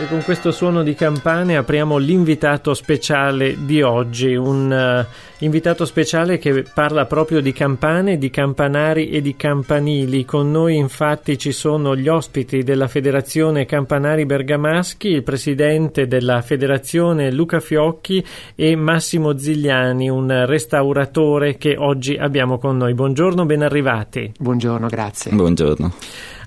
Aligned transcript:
E 0.00 0.08
con 0.08 0.22
questo 0.22 0.50
suono 0.50 0.82
di 0.82 0.94
campane 0.94 1.58
apriamo 1.58 1.98
l'invitato 1.98 2.72
speciale 2.72 3.66
di 3.66 3.82
oggi, 3.82 4.34
un 4.34 5.04
uh, 5.06 5.44
invitato 5.44 5.84
speciale 5.84 6.38
che 6.38 6.64
parla 6.72 7.04
proprio 7.04 7.42
di 7.42 7.52
campane, 7.52 8.16
di 8.16 8.30
campanari 8.30 9.10
e 9.10 9.20
di 9.20 9.36
campanili. 9.36 10.24
Con 10.24 10.50
noi 10.50 10.76
infatti 10.76 11.36
ci 11.36 11.52
sono 11.52 11.94
gli 11.94 12.08
ospiti 12.08 12.62
della 12.62 12.88
Federazione 12.88 13.66
Campanari 13.66 14.24
Bergamaschi, 14.24 15.08
il 15.08 15.22
presidente 15.22 16.06
della 16.06 16.40
federazione 16.40 17.30
Luca 17.30 17.60
Fiocchi 17.60 18.24
e 18.54 18.74
Massimo 18.76 19.36
Zigliani, 19.36 20.08
un 20.08 20.46
restauratore 20.46 21.58
che 21.58 21.76
oggi 21.76 22.16
abbiamo 22.16 22.56
con 22.56 22.78
noi. 22.78 22.94
Buongiorno, 22.94 23.44
ben 23.44 23.60
arrivati. 23.60 24.32
Buongiorno, 24.38 24.86
grazie. 24.86 25.30
Buongiorno. 25.30 25.92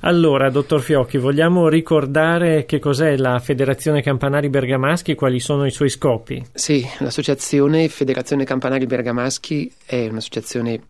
Allora, 0.06 0.50
dottor 0.50 0.82
Fiocchi, 0.82 1.18
vogliamo 1.18 1.70
ricordare 1.70 2.66
che 2.66 2.78
cos'è 2.78 3.16
la 3.16 3.40
Federazione 3.40 4.02
Campanari 4.02 4.50
Bergamaschi, 4.50 5.16
quali 5.16 5.40
sono 5.40 5.66
i 5.66 5.72
suoi 5.72 5.88
scopi? 5.88 6.44
Sì, 6.52 6.86
l'associazione 7.00 7.88
Federazione 7.88 8.44
Campanari 8.44 8.86
Bergamaschi 8.86 9.72
è 9.86 10.10
un'associazione 10.10 10.82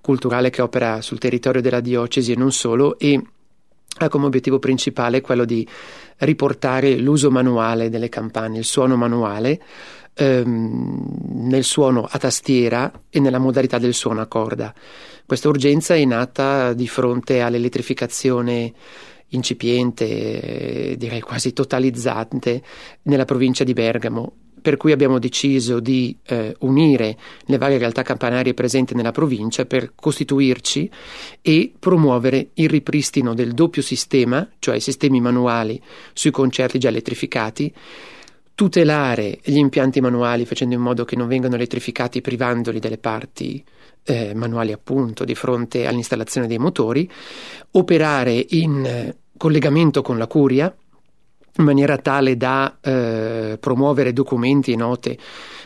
culturale 0.00 0.50
che 0.50 0.62
opera 0.62 1.00
sul 1.00 1.20
territorio 1.20 1.60
della 1.60 1.78
diocesi 1.78 2.32
e 2.32 2.36
non 2.36 2.50
solo 2.50 2.98
e 2.98 3.22
ha 3.98 4.08
come 4.08 4.26
obiettivo 4.26 4.58
principale 4.58 5.20
quello 5.20 5.44
di 5.44 5.64
riportare 6.18 6.96
l'uso 6.96 7.30
manuale 7.30 7.88
delle 7.88 8.08
campane, 8.08 8.58
il 8.58 8.64
suono 8.64 8.96
manuale 8.96 9.60
ehm, 10.20 11.48
nel 11.48 11.64
suono 11.64 12.06
a 12.08 12.18
tastiera 12.18 12.92
e 13.08 13.20
nella 13.20 13.38
modalità 13.38 13.78
del 13.78 13.94
suono 13.94 14.20
a 14.20 14.26
corda. 14.26 14.74
Questa 15.24 15.48
urgenza 15.48 15.94
è 15.94 16.04
nata 16.04 16.74
di 16.74 16.86
fronte 16.86 17.40
all'elettrificazione 17.40 18.72
incipiente, 19.28 20.96
direi 20.98 21.20
quasi 21.20 21.52
totalizzante, 21.52 22.62
nella 23.02 23.24
provincia 23.24 23.64
di 23.64 23.72
Bergamo, 23.72 24.32
per 24.60 24.76
cui 24.76 24.92
abbiamo 24.92 25.18
deciso 25.18 25.80
di 25.80 26.16
eh, 26.26 26.54
unire 26.60 27.16
le 27.44 27.58
varie 27.58 27.78
realtà 27.78 28.02
campanarie 28.02 28.54
presenti 28.54 28.94
nella 28.94 29.12
provincia 29.12 29.64
per 29.64 29.92
costituirci 29.94 30.90
e 31.40 31.72
promuovere 31.78 32.50
il 32.54 32.68
ripristino 32.68 33.32
del 33.32 33.52
doppio 33.52 33.82
sistema, 33.82 34.46
cioè 34.58 34.76
i 34.76 34.80
sistemi 34.80 35.20
manuali 35.20 35.80
sui 36.12 36.30
concerti 36.30 36.78
già 36.78 36.88
elettrificati, 36.88 37.72
tutelare 38.60 39.38
gli 39.42 39.56
impianti 39.56 40.02
manuali 40.02 40.44
facendo 40.44 40.74
in 40.74 40.82
modo 40.82 41.06
che 41.06 41.16
non 41.16 41.28
vengano 41.28 41.54
elettrificati 41.54 42.20
privandoli 42.20 42.78
delle 42.78 42.98
parti 42.98 43.64
eh, 44.04 44.34
manuali 44.34 44.70
appunto 44.70 45.24
di 45.24 45.34
fronte 45.34 45.86
all'installazione 45.86 46.46
dei 46.46 46.58
motori, 46.58 47.10
operare 47.70 48.44
in 48.50 48.84
eh, 48.84 49.16
collegamento 49.38 50.02
con 50.02 50.18
la 50.18 50.26
curia 50.26 50.76
in 51.56 51.64
maniera 51.64 51.98
tale 51.98 52.36
da 52.36 52.78
eh, 52.80 53.58
promuovere 53.60 54.12
documenti 54.12 54.72
e 54.72 54.76
note 54.76 55.18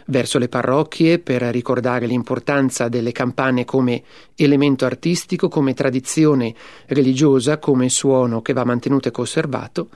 verso 0.07 0.39
le 0.39 0.49
parrocchie 0.49 1.19
per 1.19 1.43
ricordare 1.43 2.07
l'importanza 2.07 2.89
delle 2.89 3.13
campane 3.13 3.65
come 3.65 4.03
elemento 4.37 4.85
artistico, 4.85 5.49
come 5.49 5.75
tradizione 5.75 6.55
religiosa, 6.87 7.59
come 7.59 7.89
suono 7.89 8.43
che 8.43 8.53
va 8.53 8.65
mantenuto 8.65 9.09
e 9.09 9.13
conservato. 9.13 9.89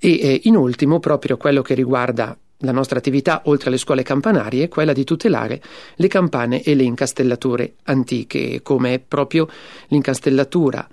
E 0.00 0.18
eh, 0.20 0.40
in 0.44 0.56
ultimo 0.56 1.00
proprio 1.00 1.36
quello 1.36 1.62
che 1.62 1.74
riguarda 1.74 2.36
la 2.62 2.72
nostra 2.72 2.98
attività, 2.98 3.42
oltre 3.44 3.68
alle 3.68 3.78
scuole 3.78 4.02
campanarie, 4.02 4.64
è 4.64 4.68
quella 4.68 4.92
di 4.92 5.04
tutelare 5.04 5.62
le 5.94 6.08
campane 6.08 6.62
e 6.62 6.74
le 6.74 6.82
incastellature 6.82 7.74
antiche, 7.84 8.62
come 8.62 8.94
è 8.94 8.98
proprio 8.98 9.48
l'incastellatura 9.88 10.88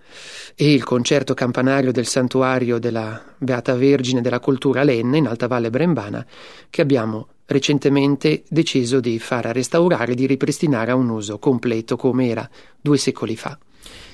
e 0.55 0.73
il 0.73 0.83
concerto 0.83 1.33
campanario 1.33 1.91
del 1.91 2.05
santuario 2.05 2.77
della 2.77 3.21
Beata 3.37 3.75
Vergine 3.75 4.21
della 4.21 4.39
Cultura 4.39 4.83
Lenne 4.83 5.17
in 5.17 5.27
Alta 5.27 5.47
Valle 5.47 5.69
Brembana, 5.71 6.25
che 6.69 6.81
abbiamo 6.81 7.27
recentemente 7.47 8.43
deciso 8.47 8.99
di 8.99 9.19
far 9.19 9.45
restaurare 9.45 10.11
e 10.11 10.15
di 10.15 10.25
ripristinare 10.27 10.91
a 10.91 10.95
un 10.95 11.09
uso 11.09 11.39
completo 11.39 11.95
come 11.95 12.27
era 12.27 12.47
due 12.79 12.97
secoli 12.97 13.35
fa. 13.35 13.57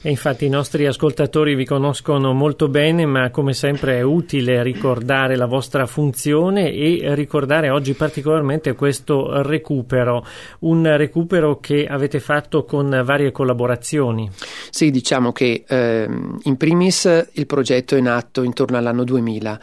E 0.04 0.10
infatti 0.10 0.46
i 0.46 0.50
nostri 0.50 0.88
ascoltatori 0.88 1.54
vi 1.54 1.64
conoscono 1.64 2.34
molto 2.34 2.70
bene, 2.70 3.06
ma 3.06 3.30
come 3.30 3.54
sempre 3.54 4.00
è 4.00 4.02
utile 4.02 4.64
ricordare 4.64 5.36
la 5.36 5.46
vostra 5.46 5.86
funzione 5.86 6.72
e 6.72 7.14
ricordare 7.14 7.70
oggi 7.70 7.94
particolarmente 7.94 8.74
questo 8.74 9.44
recupero, 9.44 10.26
un 10.62 10.98
recupero 10.98 11.60
che 11.60 11.86
avete 11.86 12.20
fatto 12.20 12.66
con 12.66 13.02
varie 13.06 13.32
collaborazioni. 13.32 14.28
Sì, 14.72 14.90
diciamo 14.90 15.32
che 15.32 15.66
eh, 15.68 16.10
in 16.42 16.58
primis 16.58 17.30
il 17.34 17.46
progetto 17.46 17.96
è 17.96 18.02
nato 18.02 18.42
intorno 18.42 18.78
all'anno 18.78 19.04
2000 19.04 19.60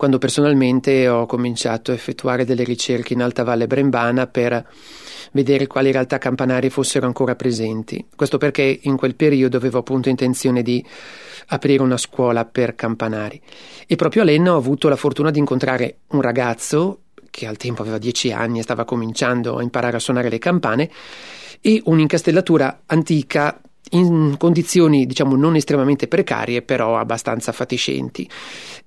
quando 0.00 0.16
personalmente 0.16 1.08
ho 1.08 1.26
cominciato 1.26 1.90
a 1.90 1.94
effettuare 1.94 2.46
delle 2.46 2.64
ricerche 2.64 3.12
in 3.12 3.20
Alta 3.20 3.44
Valle 3.44 3.66
Brembana 3.66 4.26
per 4.26 4.66
vedere 5.32 5.66
quali 5.66 5.92
realtà 5.92 6.18
campanarie 6.18 6.70
fossero 6.70 7.06
ancora 7.06 7.34
presenti. 7.34 8.06
Questo 8.14 8.38
perché 8.38 8.80
in 8.82 8.96
quel 8.96 9.14
periodo 9.14 9.56
avevo 9.56 9.78
appunto 9.78 10.08
intenzione 10.08 10.62
di 10.62 10.84
aprire 11.48 11.82
una 11.82 11.96
scuola 11.96 12.44
per 12.44 12.74
campanari. 12.74 13.40
E 13.86 13.96
proprio 13.96 14.22
a 14.22 14.24
Lenna 14.24 14.54
ho 14.54 14.56
avuto 14.56 14.88
la 14.88 14.96
fortuna 14.96 15.30
di 15.30 15.38
incontrare 15.38 15.98
un 16.08 16.20
ragazzo 16.20 17.00
che 17.30 17.46
al 17.46 17.56
tempo 17.56 17.82
aveva 17.82 17.98
dieci 17.98 18.32
anni 18.32 18.58
e 18.58 18.62
stava 18.62 18.84
cominciando 18.84 19.56
a 19.56 19.62
imparare 19.62 19.96
a 19.96 20.00
suonare 20.00 20.28
le 20.28 20.38
campane 20.38 20.90
e 21.60 21.80
un'incastellatura 21.84 22.82
antica 22.86 23.60
in 23.92 24.36
condizioni 24.38 25.06
diciamo 25.06 25.34
non 25.36 25.56
estremamente 25.56 26.06
precarie 26.06 26.62
però 26.62 26.98
abbastanza 26.98 27.52
fatiscenti. 27.52 28.28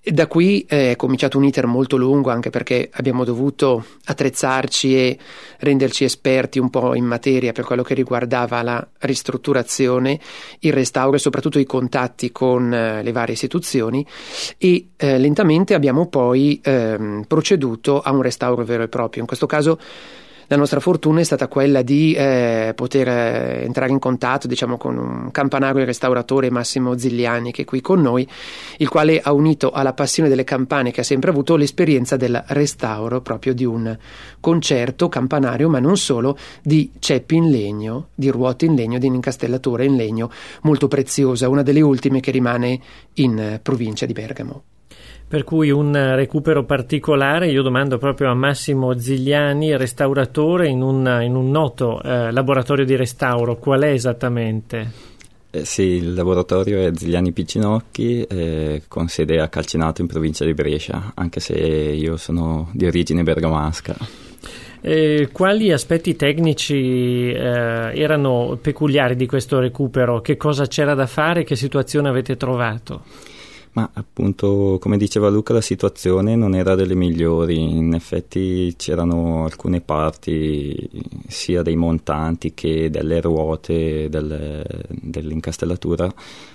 Da 0.05 0.27
qui 0.27 0.65
è 0.67 0.95
cominciato 0.97 1.37
un 1.37 1.45
iter 1.45 1.65
molto 1.65 1.95
lungo 1.95 2.29
anche 2.29 2.49
perché 2.49 2.89
abbiamo 2.93 3.23
dovuto 3.23 3.85
attrezzarci 4.05 4.95
e 4.95 5.17
renderci 5.59 6.03
esperti 6.03 6.59
un 6.59 6.69
po' 6.69 6.93
in 6.95 7.05
materia 7.05 7.53
per 7.53 7.63
quello 7.63 7.83
che 7.83 7.93
riguardava 7.93 8.61
la 8.61 8.85
ristrutturazione, 8.99 10.19
il 10.59 10.73
restauro 10.73 11.15
e 11.15 11.19
soprattutto 11.19 11.59
i 11.59 11.65
contatti 11.65 12.31
con 12.31 12.73
eh, 12.73 13.01
le 13.01 13.11
varie 13.11 13.33
istituzioni 13.33 14.05
e 14.57 14.89
eh, 14.97 15.17
lentamente 15.17 15.73
abbiamo 15.73 16.07
poi 16.07 16.59
eh, 16.61 17.23
proceduto 17.25 18.01
a 18.01 18.11
un 18.11 18.21
restauro 18.21 18.63
vero 18.65 18.83
e 18.83 18.87
proprio. 18.89 19.21
In 19.21 19.27
questo 19.27 19.45
caso 19.45 19.79
la 20.53 20.59
nostra 20.59 20.79
fortuna 20.79 21.19
è 21.19 21.23
stata 21.23 21.47
quella 21.47 21.81
di 21.81 22.13
eh, 22.13 22.73
poter 22.75 23.07
eh, 23.07 23.63
entrare 23.63 23.91
in 23.91 23.97
contatto 23.97 24.45
diciamo, 24.45 24.77
con 24.77 24.97
un 24.97 25.31
campanario 25.31 25.81
e 25.81 25.85
restauratore 25.85 26.51
Massimo 26.51 26.95
Zigliani 26.95 27.51
che 27.51 27.63
è 27.63 27.65
qui 27.65 27.81
con 27.81 28.01
noi, 28.01 28.27
il 28.77 28.87
quale 28.87 29.19
ha 29.19 29.33
unito 29.33 29.71
alla 29.71 29.93
passione 29.93 30.29
delle 30.29 30.43
campane 30.43 30.91
che 30.91 31.01
ha 31.01 31.03
sempre 31.03 31.31
avuto 31.31 31.55
l'esperienza 31.55 32.17
del 32.17 32.43
restauro 32.49 33.21
proprio 33.21 33.55
di 33.55 33.65
un 33.65 33.97
concerto 34.39 35.09
campanario, 35.09 35.69
ma 35.69 35.79
non 35.79 35.97
solo, 35.97 36.37
di 36.61 36.91
ceppi 36.99 37.35
in 37.35 37.49
legno, 37.49 38.09
di 38.13 38.29
ruote 38.29 38.65
in 38.65 38.75
legno, 38.75 38.99
di 38.99 39.07
un'incastellatura 39.07 39.83
in 39.83 39.95
legno 39.95 40.29
molto 40.61 40.87
preziosa, 40.87 41.49
una 41.49 41.63
delle 41.63 41.81
ultime 41.81 42.19
che 42.19 42.29
rimane 42.29 42.79
in 43.15 43.39
eh, 43.39 43.59
provincia 43.59 44.05
di 44.05 44.13
Bergamo. 44.13 44.63
Per 45.33 45.43
cui 45.43 45.71
un 45.71 45.93
recupero 46.13 46.63
particolare, 46.63 47.49
io 47.49 47.63
domando 47.63 47.97
proprio 47.97 48.29
a 48.29 48.35
Massimo 48.35 48.95
Zigliani, 48.99 49.75
restauratore 49.75 50.67
in 50.67 50.83
un, 50.83 51.21
in 51.23 51.33
un 51.33 51.49
noto 51.49 51.99
eh, 52.03 52.29
laboratorio 52.29 52.85
di 52.85 52.95
restauro, 52.95 53.57
qual 53.57 53.81
è 53.81 53.87
esattamente? 53.87 54.91
Eh 55.49 55.65
sì, 55.65 55.81
il 55.81 56.13
laboratorio 56.13 56.87
è 56.87 56.91
Zigliani 56.93 57.31
Piccinocchi, 57.31 58.21
eh, 58.21 58.83
con 58.87 59.07
sede 59.07 59.39
a 59.39 59.47
Calcinato 59.47 60.01
in 60.01 60.07
provincia 60.07 60.45
di 60.45 60.53
Brescia, 60.53 61.13
anche 61.15 61.39
se 61.39 61.55
io 61.55 62.15
sono 62.15 62.69
di 62.71 62.85
origine 62.85 63.23
bergamasca. 63.23 63.95
Eh, 64.81 65.29
quali 65.31 65.71
aspetti 65.71 66.15
tecnici 66.15 67.31
eh, 67.31 67.39
erano 67.99 68.59
peculiari 68.61 69.15
di 69.15 69.25
questo 69.25 69.57
recupero? 69.57 70.21
Che 70.21 70.37
cosa 70.37 70.67
c'era 70.67 70.93
da 70.93 71.07
fare? 71.07 71.43
Che 71.43 71.55
situazione 71.55 72.07
avete 72.07 72.37
trovato? 72.37 73.31
Ma 73.73 73.89
appunto, 73.91 74.77
come 74.79 74.97
diceva 74.97 75.29
Luca, 75.29 75.51
la 75.51 75.61
situazione 75.61 76.35
non 76.35 76.53
era 76.53 76.75
delle 76.75 76.93
migliori. 76.93 77.59
In 77.59 77.95
effetti 77.95 78.75
c'erano 78.77 79.45
alcune 79.45 79.81
parti 79.81 80.89
sia 81.27 81.63
dei 81.63 81.75
montanti 81.75 82.53
che 82.53 82.91
delle 82.91 83.19
ruote 83.19 84.09
delle, 84.09 84.63
dell'incastellatura 84.89 86.13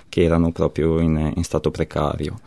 che 0.09 0.23
erano 0.23 0.53
proprio 0.53 1.01
in, 1.01 1.33
in 1.35 1.43
stato 1.43 1.73
precario. 1.73 2.39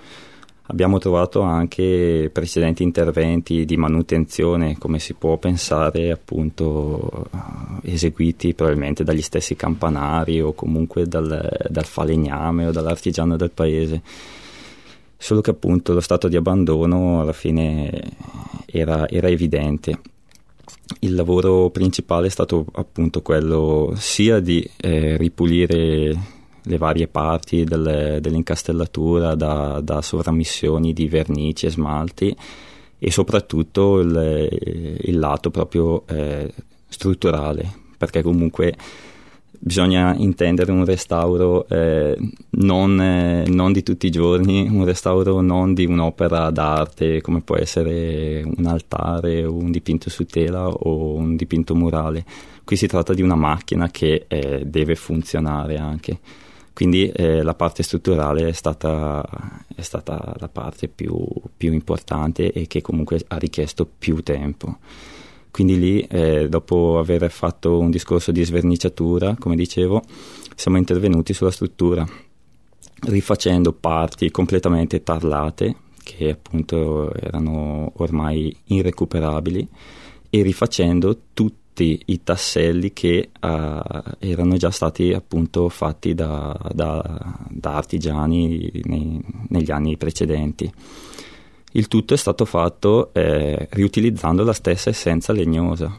Abbiamo 0.67 0.99
trovato 0.99 1.41
anche 1.41 2.29
precedenti 2.31 2.81
interventi 2.81 3.65
di 3.65 3.75
manutenzione, 3.75 4.77
come 4.77 4.99
si 4.99 5.15
può 5.15 5.35
pensare, 5.35 6.11
appunto 6.11 7.27
eseguiti 7.83 8.53
probabilmente 8.53 9.03
dagli 9.03 9.21
stessi 9.21 9.57
campanari 9.57 10.39
o 10.39 10.53
comunque 10.53 11.07
dal, 11.07 11.67
dal 11.67 11.85
falegname 11.85 12.67
o 12.67 12.71
dall'artigiano 12.71 13.35
del 13.35 13.51
paese 13.51 14.01
solo 15.21 15.41
che 15.41 15.51
appunto 15.51 15.93
lo 15.93 15.99
stato 15.99 16.27
di 16.27 16.35
abbandono 16.35 17.21
alla 17.21 17.31
fine 17.31 18.01
era, 18.65 19.07
era 19.07 19.27
evidente. 19.27 19.99
Il 21.01 21.13
lavoro 21.13 21.69
principale 21.69 22.25
è 22.25 22.29
stato 22.29 22.65
appunto 22.71 23.21
quello 23.21 23.93
sia 23.95 24.39
di 24.39 24.67
eh, 24.77 25.17
ripulire 25.17 26.17
le 26.63 26.77
varie 26.77 27.07
parti 27.07 27.63
del, 27.63 28.17
dell'incastellatura 28.19 29.35
da, 29.35 29.79
da 29.79 30.01
sovramissioni 30.01 30.91
di 30.91 31.07
vernici 31.07 31.67
e 31.67 31.69
smalti 31.69 32.35
e 32.97 33.11
soprattutto 33.11 33.99
il, 33.99 34.97
il 35.01 35.19
lato 35.19 35.51
proprio 35.51 36.03
eh, 36.07 36.51
strutturale, 36.87 37.71
perché 37.95 38.23
comunque 38.23 38.75
bisogna 39.63 40.15
intendere 40.15 40.71
un 40.71 40.83
restauro 40.83 41.67
eh, 41.67 42.17
non, 42.49 42.99
eh, 42.99 43.43
non, 43.47 43.71
di 43.71 43.83
tutti 43.83 44.07
i 44.07 44.09
giorni, 44.09 44.67
un 44.67 44.83
restauro 44.85 45.39
non 45.41 45.75
di 45.75 45.85
un'opera 45.85 46.49
d'arte 46.49 47.21
come 47.21 47.41
può 47.41 47.55
essere 47.57 48.41
un 48.43 48.65
altare 48.65 49.45
o 49.45 49.53
un 49.53 49.69
dipinto 49.69 50.09
su 50.09 50.25
tela 50.25 50.67
o 50.67 51.13
un 51.13 51.35
dipinto 51.35 51.75
murale. 51.75 52.25
Qui 52.63 52.75
si 52.75 52.87
tratta 52.87 53.13
di 53.13 53.21
una 53.21 53.35
macchina 53.35 53.89
che 53.91 54.25
eh, 54.27 54.63
deve 54.65 54.95
funzionare 54.95 55.77
anche. 55.77 56.19
Quindi 56.73 57.09
eh, 57.09 57.43
la 57.43 57.53
parte 57.53 57.83
strutturale 57.83 58.47
è 58.47 58.53
stata, 58.53 59.23
è 59.75 59.81
stata 59.81 60.35
la 60.39 60.47
parte 60.47 60.87
più, 60.87 61.23
più 61.55 61.71
importante 61.71 62.51
e 62.51 62.65
che 62.65 62.81
comunque 62.81 63.21
ha 63.27 63.37
richiesto 63.37 63.85
più 63.85 64.23
tempo. 64.23 64.77
Quindi 65.51 65.77
lì, 65.77 65.99
eh, 66.01 66.47
dopo 66.47 66.97
aver 66.97 67.29
fatto 67.29 67.77
un 67.77 67.91
discorso 67.91 68.31
di 68.31 68.43
sverniciatura, 68.43 69.35
come 69.37 69.55
dicevo, 69.57 70.01
siamo 70.55 70.77
intervenuti 70.77 71.33
sulla 71.33 71.51
struttura, 71.51 72.07
rifacendo 73.01 73.73
parti 73.73 74.31
completamente 74.31 75.03
tarlate, 75.03 75.75
che 76.03 76.29
appunto 76.29 77.13
erano 77.13 77.91
ormai 77.97 78.55
irrecuperabili, 78.65 79.67
e 80.29 80.41
rifacendo 80.41 81.17
tutti 81.33 82.01
i 82.05 82.23
tasselli 82.23 82.93
che 82.93 83.31
uh, 83.41 84.01
erano 84.19 84.55
già 84.55 84.71
stati 84.71 85.11
appunto 85.13 85.67
fatti 85.67 86.13
da, 86.13 86.57
da, 86.73 87.37
da 87.49 87.75
artigiani 87.75 88.71
nei, 88.83 89.21
negli 89.49 89.71
anni 89.71 89.97
precedenti. 89.97 90.71
Il 91.73 91.87
tutto 91.87 92.13
è 92.13 92.17
stato 92.17 92.43
fatto 92.43 93.13
eh, 93.13 93.67
riutilizzando 93.71 94.43
la 94.43 94.51
stessa 94.51 94.89
essenza 94.89 95.31
legnosa. 95.31 95.97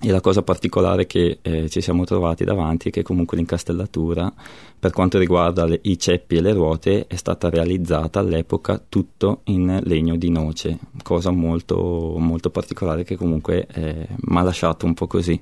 E 0.00 0.10
la 0.10 0.20
cosa 0.20 0.42
particolare 0.42 1.06
che 1.06 1.38
eh, 1.40 1.68
ci 1.68 1.80
siamo 1.80 2.04
trovati 2.04 2.44
davanti 2.44 2.88
è 2.88 2.92
che 2.92 3.02
comunque 3.02 3.36
l'incastellatura, 3.36 4.32
per 4.78 4.92
quanto 4.92 5.18
riguarda 5.18 5.64
le, 5.64 5.80
i 5.82 5.98
ceppi 5.98 6.36
e 6.36 6.40
le 6.42 6.52
ruote, 6.52 7.06
è 7.08 7.16
stata 7.16 7.48
realizzata 7.48 8.20
all'epoca 8.20 8.80
tutto 8.88 9.40
in 9.44 9.80
legno 9.84 10.14
di 10.16 10.30
noce, 10.30 10.78
cosa 11.02 11.30
molto, 11.30 12.16
molto 12.18 12.50
particolare 12.50 13.02
che 13.02 13.16
comunque 13.16 13.66
eh, 13.72 14.06
mi 14.16 14.38
ha 14.38 14.42
lasciato 14.42 14.86
un 14.86 14.94
po' 14.94 15.06
così. 15.06 15.40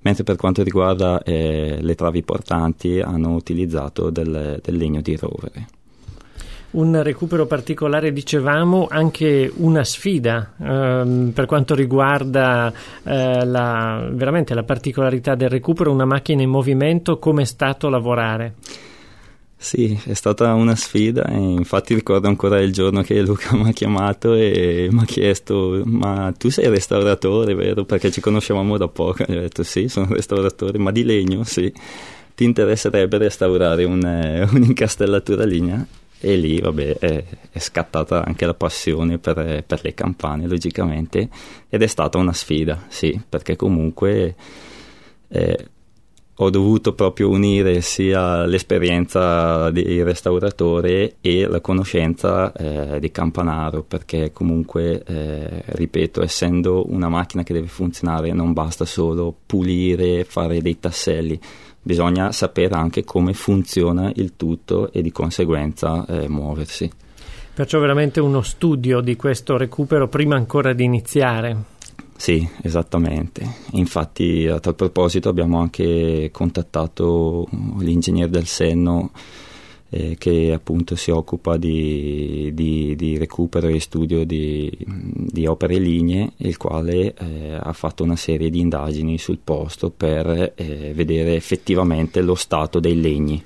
Mentre 0.00 0.24
per 0.24 0.36
quanto 0.36 0.62
riguarda 0.62 1.22
eh, 1.22 1.78
le 1.80 1.94
travi 1.94 2.22
portanti 2.22 3.00
hanno 3.00 3.34
utilizzato 3.34 4.10
del, 4.10 4.60
del 4.62 4.76
legno 4.76 5.00
di 5.00 5.16
rovere 5.16 5.68
un 6.72 7.02
recupero 7.02 7.46
particolare, 7.46 8.12
dicevamo, 8.12 8.86
anche 8.90 9.50
una 9.56 9.84
sfida 9.84 10.52
ehm, 10.60 11.32
per 11.34 11.46
quanto 11.46 11.74
riguarda 11.74 12.72
eh, 13.02 13.44
la, 13.44 14.08
veramente 14.12 14.54
la 14.54 14.62
particolarità 14.62 15.34
del 15.34 15.48
recupero, 15.48 15.90
una 15.92 16.04
macchina 16.04 16.42
in 16.42 16.50
movimento, 16.50 17.18
come 17.18 17.42
è 17.42 17.46
stato 17.46 17.88
lavorare? 17.88 18.54
Sì, 19.62 20.00
è 20.06 20.14
stata 20.14 20.54
una 20.54 20.74
sfida 20.74 21.26
e 21.26 21.36
infatti 21.36 21.92
ricordo 21.92 22.28
ancora 22.28 22.60
il 22.60 22.72
giorno 22.72 23.02
che 23.02 23.20
Luca 23.20 23.54
mi 23.60 23.68
ha 23.68 23.72
chiamato 23.72 24.32
e 24.32 24.88
mi 24.90 25.00
ha 25.00 25.04
chiesto 25.04 25.82
ma 25.84 26.32
tu 26.36 26.48
sei 26.48 26.68
restauratore, 26.68 27.52
vero? 27.52 27.84
Perché 27.84 28.10
ci 28.10 28.22
conoscevamo 28.22 28.78
da 28.78 28.88
poco. 28.88 29.26
E 29.26 29.36
ho 29.36 29.40
detto 29.40 29.62
sì, 29.62 29.88
sono 29.88 30.06
restauratore, 30.14 30.78
ma 30.78 30.90
di 30.90 31.04
legno, 31.04 31.44
sì. 31.44 31.70
Ti 32.34 32.42
interesserebbe 32.42 33.18
restaurare 33.18 33.84
un, 33.84 34.02
eh, 34.02 34.48
un'incastellatura 34.50 35.44
linea? 35.44 35.86
E 36.20 36.36
lì 36.36 36.60
vabbè, 36.60 36.98
è, 36.98 37.24
è, 37.50 37.58
scattata 37.58 38.24
anche 38.24 38.44
la 38.44 38.54
passione 38.54 39.18
per, 39.18 39.64
per, 39.66 39.80
le 39.82 39.94
campane 39.94 40.46
logicamente 40.46 41.28
ed 41.68 41.82
è 41.82 41.86
stata 41.86 42.18
una 42.18 42.34
sfida 42.34 42.84
sì 42.88 43.18
perché 43.26 43.56
comunque 43.56 44.34
eh, 45.28 45.68
ho 46.42 46.48
dovuto 46.48 46.94
proprio 46.94 47.28
unire 47.28 47.82
sia 47.82 48.46
l'esperienza 48.46 49.70
di 49.70 50.02
restauratore 50.02 51.16
e 51.20 51.46
la 51.46 51.60
conoscenza 51.60 52.52
eh, 52.52 52.98
di 52.98 53.10
campanaro 53.10 53.82
perché 53.82 54.32
comunque 54.32 55.02
eh, 55.04 55.62
ripeto 55.66 56.22
essendo 56.22 56.90
una 56.90 57.10
macchina 57.10 57.42
che 57.42 57.52
deve 57.52 57.66
funzionare 57.66 58.32
non 58.32 58.54
basta 58.54 58.86
solo 58.86 59.34
pulire 59.44 60.24
fare 60.24 60.62
dei 60.62 60.78
tasselli 60.78 61.38
bisogna 61.82 62.32
sapere 62.32 62.74
anche 62.74 63.04
come 63.04 63.34
funziona 63.34 64.10
il 64.14 64.34
tutto 64.36 64.92
e 64.92 65.02
di 65.02 65.12
conseguenza 65.12 66.04
eh, 66.06 66.28
muoversi. 66.28 66.90
Perciò 67.52 67.78
veramente 67.80 68.20
uno 68.20 68.42
studio 68.42 69.00
di 69.00 69.16
questo 69.16 69.56
recupero 69.56 70.08
prima 70.08 70.36
ancora 70.36 70.72
di 70.72 70.84
iniziare. 70.84 71.78
Sì, 72.20 72.46
esattamente. 72.60 73.42
Infatti 73.70 74.46
a 74.46 74.60
tal 74.60 74.74
proposito 74.74 75.30
abbiamo 75.30 75.58
anche 75.58 76.28
contattato 76.30 77.48
l'ingegnere 77.78 78.28
del 78.28 78.44
Senno 78.44 79.10
eh, 79.88 80.16
che 80.18 80.52
appunto 80.52 80.96
si 80.96 81.10
occupa 81.10 81.56
di, 81.56 82.50
di, 82.52 82.94
di 82.94 83.16
recupero 83.16 83.68
e 83.68 83.80
studio 83.80 84.26
di, 84.26 84.70
di, 84.84 85.46
opere 85.46 85.78
lignee, 85.78 86.32
il 86.36 86.58
quale 86.58 87.14
eh, 87.14 87.58
ha 87.58 87.72
fatto 87.72 88.04
una 88.04 88.16
serie 88.16 88.50
di 88.50 88.60
indagini 88.60 89.16
sul 89.16 89.38
posto 89.42 89.88
per 89.88 90.52
eh, 90.56 90.92
vedere 90.94 91.36
effettivamente 91.36 92.20
lo 92.20 92.34
stato 92.34 92.80
dei 92.80 93.00
legni. 93.00 93.42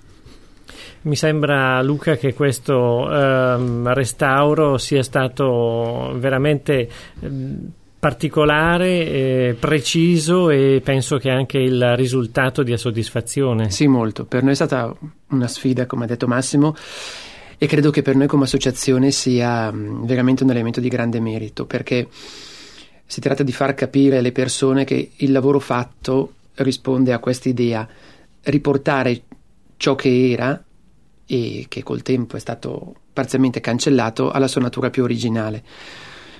Mi 1.03 1.15
sembra, 1.15 1.81
Luca, 1.81 2.17
che 2.17 2.35
questo 2.35 3.09
ehm, 3.09 3.93
restauro 3.93 4.79
sia 4.79 5.05
stato 5.05 6.13
veramente 6.19 6.89
ehm, 7.21 7.73
particolare, 8.05 9.09
eh, 9.09 9.57
preciso 9.59 10.51
e 10.51 10.83
penso 10.85 11.17
che 11.17 11.31
anche 11.31 11.57
il 11.57 11.97
risultato 11.97 12.63
dia 12.63 12.77
soddisfazione. 12.77 13.71
Sì, 13.71 13.87
molto. 13.87 14.27
Per 14.27 14.43
noi 14.43 14.53
è 14.53 14.55
stata 14.55 14.95
una 15.29 15.49
sfida, 15.49 15.87
come 15.87 16.05
ha 16.05 16.07
detto 16.07 16.27
Massimo, 16.27 16.77
e 17.57 17.67
credo 17.67 17.91
che 17.91 18.03
per 18.03 18.15
noi 18.15 18.27
come 18.27 18.45
associazione 18.45 19.11
sia 19.11 19.73
mm, 19.73 20.05
veramente 20.05 20.45
un 20.45 20.51
elemento 20.51 20.81
di 20.81 20.89
grande 20.91 21.19
merito, 21.19 21.65
perché 21.65 22.07
si 23.07 23.23
tratta 23.23 23.43
di 23.43 23.53
far 23.53 23.73
capire 23.73 24.19
alle 24.19 24.33
persone 24.33 24.85
che 24.85 25.13
il 25.17 25.33
lavoro 25.33 25.59
fatto 25.59 26.35
risponde 26.57 27.15
a 27.15 27.19
questa 27.21 27.49
idea, 27.49 27.89
riportare 28.43 29.23
ciò 29.79 29.95
che 29.95 30.31
era 30.31 30.63
e 31.25 31.65
che 31.69 31.83
col 31.83 32.03
tempo 32.03 32.37
è 32.37 32.41
stato 32.41 32.97
parzialmente 33.15 33.61
cancellato 33.61 34.31
alla 34.31 34.47
sua 34.47 34.61
natura 34.61 34.91
più 34.91 35.05
originale. 35.05 35.63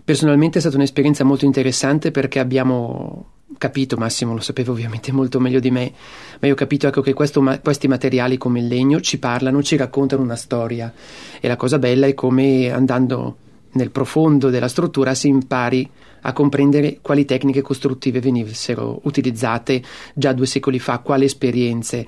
Personalmente 0.05 0.59
è 0.59 0.61
stata 0.61 0.77
un'esperienza 0.77 1.25
molto 1.25 1.47
interessante 1.47 2.11
perché 2.11 2.39
abbiamo 2.39 3.31
capito, 3.57 3.97
Massimo 3.97 4.35
lo 4.35 4.41
sapeva 4.41 4.73
ovviamente 4.73 5.13
molto 5.13 5.41
meglio 5.41 5.61
di 5.61 5.71
me, 5.71 5.93
ma 6.41 6.47
io 6.47 6.53
ho 6.53 6.57
capito 6.57 6.87
ecco, 6.87 7.01
che 7.01 7.15
questo, 7.15 7.43
questi 7.63 7.89
materiali 7.89 8.37
come 8.37 8.61
il 8.61 8.67
legno 8.67 9.01
ci 9.01 9.19
parlano, 9.19 9.63
ci 9.63 9.77
raccontano 9.77 10.23
una 10.23 10.37
storia. 10.37 10.93
E 11.41 11.49
la 11.49 11.57
cosa 11.57 11.79
bella 11.79 12.07
è 12.07 12.13
come 12.13 12.71
andando 12.71 13.37
nel 13.73 13.91
profondo 13.91 14.51
della 14.51 14.69
struttura 14.69 15.15
si 15.15 15.29
impari 15.29 15.89
a 16.27 16.33
comprendere 16.33 16.99
quali 17.01 17.25
tecniche 17.25 17.63
costruttive 17.63 18.21
venissero 18.21 19.01
utilizzate 19.05 19.83
già 20.15 20.33
due 20.33 20.47
secoli 20.47 20.79
fa, 20.79 20.99
quali 20.99 21.25
esperienze, 21.25 22.07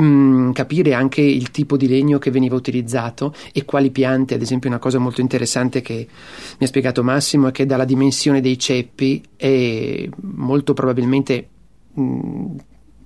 mm, 0.00 0.52
capire 0.52 0.94
anche 0.94 1.20
il 1.20 1.50
tipo 1.50 1.76
di 1.76 1.88
legno 1.88 2.18
che 2.18 2.30
veniva 2.30 2.56
utilizzato 2.56 3.34
e 3.52 3.64
quali 3.64 3.90
piante, 3.90 4.34
ad 4.34 4.42
esempio 4.42 4.68
una 4.68 4.78
cosa 4.78 4.98
molto 4.98 5.20
interessante 5.20 5.82
che 5.82 6.06
mi 6.58 6.64
ha 6.64 6.68
spiegato 6.68 7.02
Massimo 7.02 7.48
è 7.48 7.52
che 7.52 7.66
dalla 7.66 7.84
dimensione 7.84 8.40
dei 8.40 8.58
ceppi 8.58 9.22
è 9.36 10.08
molto 10.20 10.72
probabilmente 10.72 11.48
mm, 11.98 12.56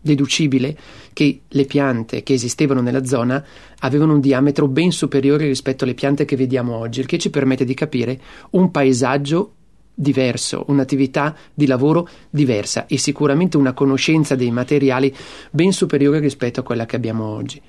deducibile 0.00 0.76
che 1.14 1.40
le 1.48 1.64
piante 1.64 2.22
che 2.22 2.34
esistevano 2.34 2.82
nella 2.82 3.04
zona 3.04 3.42
avevano 3.80 4.12
un 4.12 4.20
diametro 4.20 4.68
ben 4.68 4.92
superiore 4.92 5.46
rispetto 5.46 5.84
alle 5.84 5.94
piante 5.94 6.26
che 6.26 6.36
vediamo 6.36 6.76
oggi, 6.76 7.00
il 7.00 7.06
che 7.06 7.18
ci 7.18 7.30
permette 7.30 7.64
di 7.64 7.74
capire 7.74 8.20
un 8.50 8.70
paesaggio 8.70 9.54
diverso, 9.94 10.64
un'attività 10.68 11.34
di 11.54 11.66
lavoro 11.66 12.08
diversa 12.28 12.86
e 12.86 12.98
sicuramente 12.98 13.56
una 13.56 13.72
conoscenza 13.72 14.34
dei 14.34 14.50
materiali 14.50 15.14
ben 15.50 15.72
superiore 15.72 16.18
rispetto 16.18 16.60
a 16.60 16.62
quella 16.64 16.86
che 16.86 16.96
abbiamo 16.96 17.24
oggi. 17.24 17.60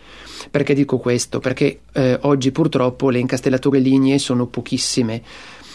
Perché 0.49 0.73
dico 0.73 0.97
questo? 0.97 1.39
Perché 1.39 1.81
eh, 1.93 2.17
oggi 2.23 2.51
purtroppo 2.51 3.09
le 3.09 3.19
incastellature 3.19 3.79
lignee 3.79 4.17
sono 4.17 4.47
pochissime 4.47 5.21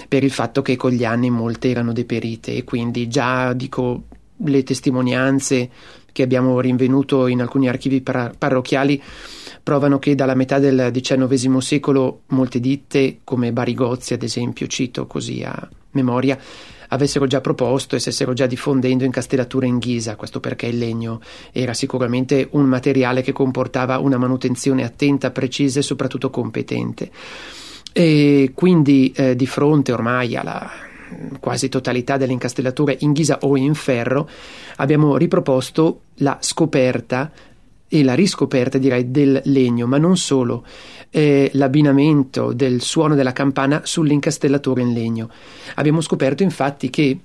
per 0.09 0.25
il 0.25 0.30
fatto 0.30 0.62
che 0.62 0.76
con 0.76 0.90
gli 0.90 1.04
anni 1.04 1.30
molte 1.30 1.71
erano 1.71 1.92
deperite 1.92 2.54
e 2.54 2.64
quindi 2.64 3.09
già 3.09 3.52
dico 3.52 4.04
le 4.45 4.62
testimonianze 4.62 5.71
che 6.12 6.23
abbiamo 6.23 6.59
rinvenuto 6.61 7.26
in 7.26 7.40
alcuni 7.40 7.69
archivi 7.69 8.00
par- 8.00 8.35
parrocchiali 8.37 9.00
provano 9.62 9.99
che 9.99 10.14
dalla 10.14 10.35
metà 10.35 10.59
del 10.59 10.90
XIX 10.92 11.59
secolo 11.59 12.23
molte 12.28 12.59
ditte 12.59 13.19
come 13.23 13.52
Barigozzi 13.52 14.14
ad 14.14 14.23
esempio, 14.23 14.66
cito 14.66 15.07
così 15.07 15.42
a 15.45 15.69
memoria, 15.92 16.38
avessero 16.88 17.26
già 17.26 17.40
proposto 17.40 17.97
e 17.97 18.00
stessero 18.00 18.32
già 18.32 18.47
diffondendo 18.47 19.04
incastellature 19.04 19.66
in 19.66 19.78
ghisa, 19.78 20.16
questo 20.16 20.40
perché 20.40 20.66
il 20.66 20.78
legno 20.78 21.20
era 21.52 21.75
sicuramente 21.75 22.49
un 22.52 22.64
materiale 22.64 23.23
che 23.23 23.32
comportava 23.32 23.99
una 23.99 24.18
manutenzione 24.18 24.85
attenta, 24.85 25.30
precisa 25.30 25.78
e 25.78 25.82
soprattutto 25.82 26.30
competente. 26.30 27.11
E 27.92 28.52
quindi 28.54 29.12
eh, 29.14 29.35
di 29.35 29.47
fronte 29.47 29.92
ormai 29.92 30.37
alla 30.37 30.88
quasi 31.40 31.68
totalità 31.68 32.16
delle 32.16 32.32
incastellature 32.32 32.97
in 33.00 33.12
ghisa 33.12 33.38
o 33.42 33.56
in 33.56 33.75
ferro, 33.75 34.28
abbiamo 34.76 35.16
riproposto 35.16 36.02
la 36.16 36.38
scoperta 36.40 37.30
e 37.92 38.04
la 38.04 38.14
riscoperta 38.14 38.78
direi 38.78 39.11
del 39.11 39.40
legno, 39.47 39.88
ma 39.88 39.99
non 39.99 40.16
solo, 40.16 40.64
eh, 41.11 41.50
l'abbinamento 41.54 42.52
del 42.52 42.80
suono 42.82 43.16
della 43.16 43.32
campana 43.32 43.80
sull'incastellatore 43.82 44.80
in 44.80 44.92
legno. 44.92 45.28
Abbiamo 45.75 46.00
scoperto 46.00 46.44
infatti 46.44 46.88
che 46.88 47.18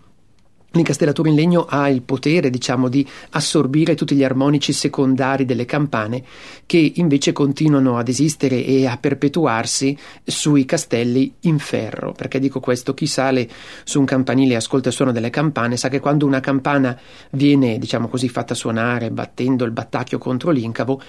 L'incastellatura 0.75 1.29
in 1.29 1.35
legno 1.35 1.65
ha 1.69 1.89
il 1.89 2.01
potere, 2.01 2.49
diciamo, 2.49 2.89
di 2.89 3.07
assorbire 3.29 3.95
tutti 3.95 4.13
gli 4.13 4.25
armonici 4.25 4.73
secondari 4.73 5.45
delle 5.45 5.63
campane 5.63 6.21
che 6.65 6.91
invece 6.95 7.31
continuano 7.31 7.97
ad 7.97 8.09
esistere 8.09 8.63
e 8.65 8.85
a 8.85 8.97
perpetuarsi 8.97 9.97
sui 10.25 10.65
castelli 10.65 11.33
in 11.41 11.59
ferro. 11.59 12.11
Perché 12.11 12.39
dico 12.39 12.59
questo? 12.59 12.93
Chi 12.93 13.07
sale 13.07 13.49
su 13.85 13.99
un 13.99 14.05
campanile 14.05 14.53
e 14.53 14.57
ascolta 14.57 14.89
il 14.89 14.93
suono 14.93 15.13
delle 15.13 15.29
campane 15.29 15.77
sa 15.77 15.87
che 15.87 16.01
quando 16.01 16.25
una 16.25 16.41
campana 16.41 16.99
viene, 17.31 17.77
diciamo 17.77 18.09
così, 18.09 18.27
fatta 18.27 18.53
suonare 18.53 19.11
battendo 19.11 19.63
il 19.63 19.71
battacchio 19.71 20.17
contro 20.17 20.51
l'incavo, 20.51 21.01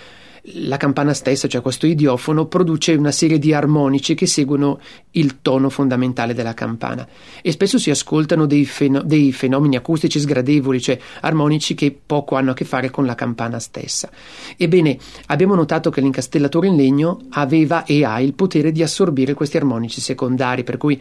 la 0.54 0.76
campana 0.76 1.12
stessa, 1.12 1.48
cioè 1.48 1.60
questo 1.60 1.86
idiofono, 1.86 2.46
produce 2.46 2.94
una 2.94 3.10
serie 3.10 3.38
di 3.38 3.52
armonici 3.52 4.14
che 4.14 4.26
seguono 4.26 4.80
il 5.12 5.40
tono 5.42 5.70
fondamentale 5.70 6.34
della 6.34 6.54
campana 6.54 7.06
e 7.42 7.50
spesso 7.50 7.78
si 7.78 7.90
ascoltano 7.90 8.46
dei, 8.46 8.64
feno- 8.64 9.02
dei, 9.02 9.32
fenomeni 9.32 9.76
acustici 9.76 10.20
sgradevoli, 10.20 10.80
cioè 10.80 10.98
armonici 11.20 11.74
che 11.74 11.96
poco 12.04 12.36
hanno 12.36 12.52
a 12.52 12.54
che 12.54 12.64
fare 12.64 12.90
con 12.90 13.06
la 13.06 13.14
campana 13.14 13.58
stessa. 13.58 14.10
Ebbene, 14.56 14.98
abbiamo 15.26 15.54
notato 15.54 15.90
che 15.90 16.00
l'incastellatore 16.00 16.68
in 16.68 16.76
legno 16.76 17.22
aveva 17.30 17.84
e 17.84 18.04
ha 18.04 18.20
il 18.20 18.34
potere 18.34 18.72
di 18.72 18.82
assorbire 18.82 19.34
questi 19.34 19.56
armonici 19.56 20.00
secondari, 20.00 20.62
per 20.62 20.76
cui 20.76 21.00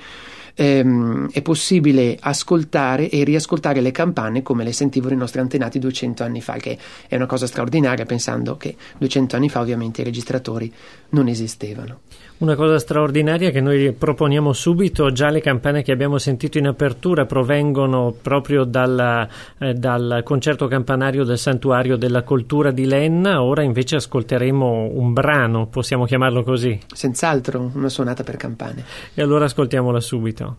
ehm, 0.56 1.30
è 1.32 1.42
possibile 1.42 2.18
ascoltare 2.20 3.10
e 3.10 3.24
riascoltare 3.24 3.82
le 3.82 3.92
campane 3.92 4.42
come 4.42 4.64
le 4.64 4.74
sentivano 4.74 5.14
i 5.14 5.18
nostri 5.18 5.40
antenati 5.40 5.78
200 5.78 6.24
anni 6.24 6.42
fa, 6.42 6.54
che 6.54 6.78
è 7.08 7.16
una 7.16 7.28
cosa 7.28 7.46
straordinaria 7.46 8.06
pensando 8.06 8.58
che 8.58 8.76
200 8.98 9.36
anni 9.36 9.50
fa 9.50 9.60
ovviamente 9.60 10.02
i 10.02 10.06
registratori 10.06 10.74
non 11.10 11.28
esistevano. 11.28 12.00
Una 12.38 12.56
cosa 12.56 12.78
straordinaria 12.80 13.50
che 13.50 13.62
noi 13.62 13.94
proponiamo 13.94 14.52
subito, 14.52 15.10
già 15.10 15.30
le 15.30 15.40
campane 15.40 15.84
che 15.84 15.94
abbiamo 15.94 16.18
sentito 16.18 16.58
in 16.58 16.68
apertura 16.68 17.26
provengono 17.26 18.14
proprio 18.22 18.66
dalla, 18.66 19.26
eh, 19.58 19.74
dal 19.74 20.20
concerto 20.26 20.68
campanario 20.68 21.24
del 21.24 21.38
Santuario 21.38 21.96
della 21.96 22.24
Coltura 22.24 22.72
di 22.72 22.88
Lenna, 22.88 23.42
ora 23.42 23.64
invece 23.64 23.96
ascolteremo 23.96 24.90
un 24.92 25.14
brano, 25.14 25.68
possiamo 25.68 26.04
chiamarlo 26.04 26.44
così? 26.44 26.78
Senz'altro, 26.94 27.72
una 27.74 27.88
suonata 27.88 28.24
per 28.26 28.36
campane. 28.36 28.84
E 29.14 29.22
allora 29.22 29.46
ascoltiamola 29.46 30.02
subito. 30.02 30.58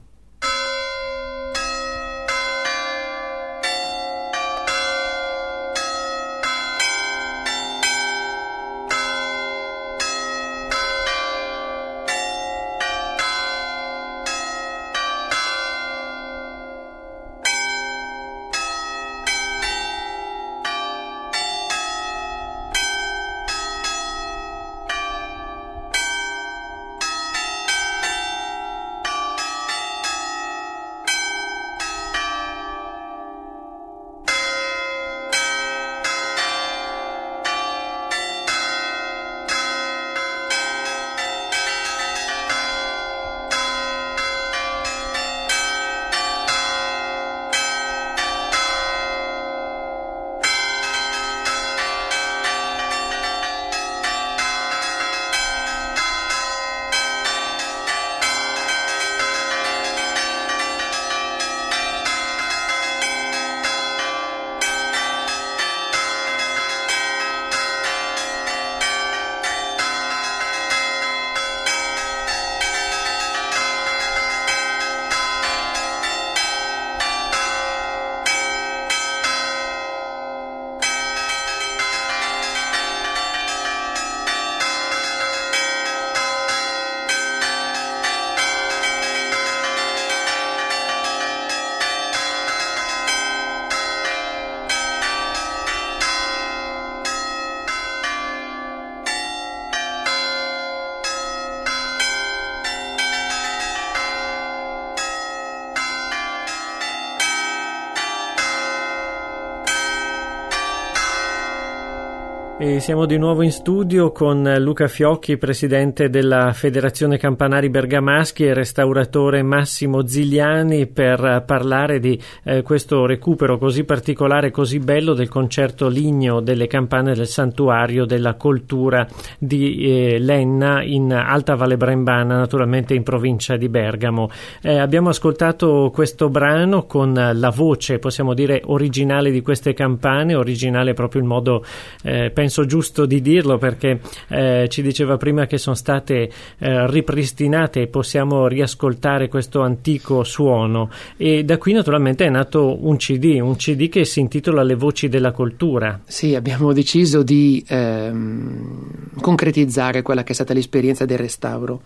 E 112.58 112.80
siamo 112.80 113.04
di 113.04 113.18
nuovo 113.18 113.42
in 113.42 113.52
studio 113.52 114.12
con 114.12 114.54
Luca 114.60 114.86
Fiocchi, 114.86 115.36
presidente 115.36 116.08
della 116.08 116.54
Federazione 116.54 117.18
Campanari 117.18 117.68
Bergamaschi 117.68 118.44
e 118.44 118.54
restauratore 118.54 119.42
Massimo 119.42 120.06
Zigliani 120.06 120.86
per 120.86 121.44
parlare 121.46 122.00
di 122.00 122.18
eh, 122.44 122.62
questo 122.62 123.04
recupero 123.04 123.58
così 123.58 123.84
particolare, 123.84 124.50
così 124.50 124.78
bello 124.78 125.12
del 125.12 125.28
concerto 125.28 125.88
Ligno 125.88 126.40
delle 126.40 126.66
campane 126.66 127.12
del 127.12 127.26
santuario 127.26 128.06
della 128.06 128.36
coltura 128.36 129.06
di 129.38 129.84
eh, 129.84 130.18
Lenna 130.18 130.82
in 130.82 131.12
Alta 131.12 131.56
Valle 131.56 131.76
Brembana, 131.76 132.38
naturalmente 132.38 132.94
in 132.94 133.02
provincia 133.02 133.58
di 133.58 133.68
Bergamo. 133.68 134.30
Eh, 134.62 134.78
abbiamo 134.78 135.10
ascoltato 135.10 135.90
questo 135.92 136.30
brano 136.30 136.86
con 136.86 137.12
la 137.12 137.50
voce, 137.50 137.98
possiamo 137.98 138.32
dire, 138.32 138.62
originale 138.64 139.30
di 139.30 139.42
queste 139.42 139.74
campane, 139.74 140.34
originale 140.34 140.94
proprio 140.94 141.20
il 141.20 141.26
modo, 141.26 141.62
eh, 142.02 142.30
penso 142.46 142.64
giusto 142.64 143.06
di 143.06 143.20
dirlo 143.20 143.58
perché 143.58 144.00
eh, 144.28 144.66
ci 144.68 144.80
diceva 144.80 145.16
prima 145.16 145.46
che 145.46 145.58
sono 145.58 145.74
state 145.74 146.30
eh, 146.58 146.86
ripristinate 146.88 147.82
e 147.82 147.86
possiamo 147.88 148.46
riascoltare 148.46 149.26
questo 149.28 149.62
antico 149.62 150.22
suono 150.22 150.88
e 151.16 151.42
da 151.42 151.58
qui 151.58 151.72
naturalmente 151.72 152.24
è 152.24 152.30
nato 152.30 152.86
un 152.86 152.98
CD, 152.98 153.38
un 153.40 153.56
CD 153.56 153.88
che 153.88 154.04
si 154.04 154.20
intitola 154.20 154.62
Le 154.62 154.76
voci 154.76 155.08
della 155.08 155.32
cultura. 155.32 156.00
Sì, 156.04 156.36
abbiamo 156.36 156.72
deciso 156.72 157.24
di 157.24 157.64
ehm, 157.66 159.10
concretizzare 159.20 160.02
quella 160.02 160.22
che 160.22 160.30
è 160.30 160.34
stata 160.34 160.54
l'esperienza 160.54 161.04
del 161.04 161.18
restauro. 161.18 161.82